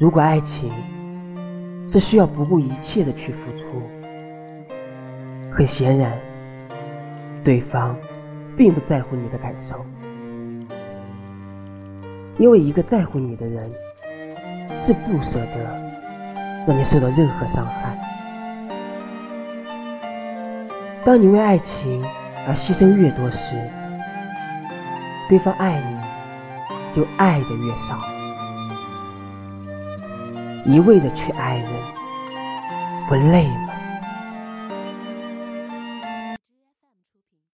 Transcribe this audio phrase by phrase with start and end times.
[0.00, 0.72] 如果爱情
[1.86, 3.82] 是需要不顾一切的去付出，
[5.52, 6.18] 很显然，
[7.44, 7.94] 对方
[8.56, 9.84] 并不在乎你的感受，
[12.38, 13.70] 因为一个在乎你的人
[14.78, 15.80] 是不舍得
[16.66, 17.94] 让你受到任何伤害。
[21.04, 22.02] 当你为爱情
[22.48, 23.54] 而牺牲越多时，
[25.28, 27.98] 对方爱你就爱的越少。
[30.64, 31.68] 一味的去爱人，
[33.08, 33.74] 不累吗？